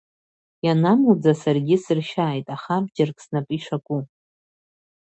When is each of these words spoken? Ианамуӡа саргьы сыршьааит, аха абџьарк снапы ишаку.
Ианамуӡа 0.65 1.31
саргьы 1.41 1.77
сыршьааит, 1.83 2.47
аха 2.55 2.73
абџьарк 2.79 3.17
снапы 3.25 3.53
ишаку. 3.57 3.99